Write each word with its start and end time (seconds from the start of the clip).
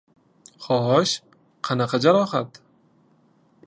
—Xo‘sh, 0.67 1.13
qanaqa 1.69 2.03
jarohat? 2.07 2.63